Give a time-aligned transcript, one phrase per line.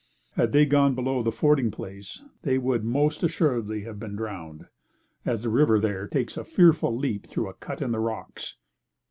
[0.31, 4.65] Had they gone below the fording place, they would most assuredly have been drowned,
[5.27, 8.55] as the river there takes a fearful leap through a cut in the rocks.